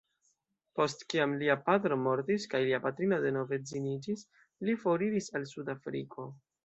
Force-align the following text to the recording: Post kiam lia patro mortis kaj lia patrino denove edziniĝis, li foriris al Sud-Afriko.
Post 0.77 1.03
kiam 1.13 1.35
lia 1.41 1.55
patro 1.67 1.97
mortis 2.05 2.47
kaj 2.53 2.63
lia 2.69 2.79
patrino 2.87 3.19
denove 3.27 3.55
edziniĝis, 3.61 4.25
li 4.71 4.77
foriris 4.87 5.31
al 5.41 5.47
Sud-Afriko. 5.55 6.27